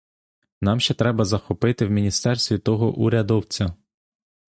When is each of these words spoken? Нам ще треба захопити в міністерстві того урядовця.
Нам 0.61 0.79
ще 0.79 0.93
треба 0.93 1.25
захопити 1.25 1.85
в 1.85 1.91
міністерстві 1.91 2.57
того 2.57 2.93
урядовця. 2.95 3.73